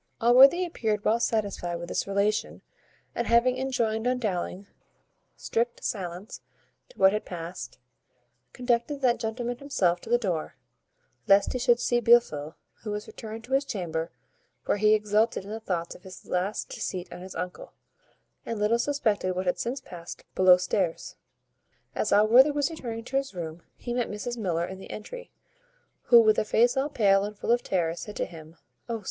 [0.19, 2.63] Allworthy appeared well satisfied with this relation,
[3.13, 4.65] and, having enjoined on Dowling
[5.37, 7.77] strict silence as to what had past,
[8.51, 10.55] conducted that gentleman himself to the door,
[11.27, 14.09] lest he should see Blifil, who was returned to his chamber,
[14.65, 17.73] where he exulted in the thoughts of his last deceit on his uncle,
[18.43, 21.15] and little suspected what had since passed below stairs.
[21.93, 25.29] As Allworthy was returning to his room he met Mrs Miller in the entry,
[26.05, 28.55] who, with a face all pale and full of terror, said to him,
[28.89, 28.99] "O!